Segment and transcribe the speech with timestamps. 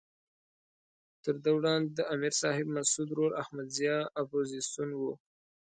[1.23, 5.11] تر ده وړاندې د امر صاحب مسعود ورور احمد ضیاء اپوزیسون وو.